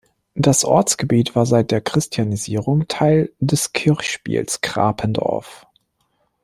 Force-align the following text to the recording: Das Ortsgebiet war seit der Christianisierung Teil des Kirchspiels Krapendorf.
Das 0.33 0.65
Ortsgebiet 0.65 1.35
war 1.35 1.45
seit 1.45 1.69
der 1.69 1.79
Christianisierung 1.79 2.87
Teil 2.87 3.31
des 3.39 3.71
Kirchspiels 3.71 4.61
Krapendorf. 4.61 5.67